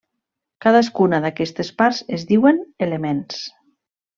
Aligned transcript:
Cadascuna 0.65 1.19
d'aquestes 1.27 1.71
parts 1.83 2.01
es 2.19 2.27
diuen 2.33 2.65
elements. 2.87 3.45